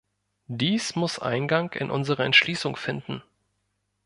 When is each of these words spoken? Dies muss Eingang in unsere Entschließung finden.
Dies 0.47 0.95
muss 0.95 1.19
Eingang 1.19 1.73
in 1.73 1.91
unsere 1.91 2.23
Entschließung 2.23 2.75
finden. 2.75 3.21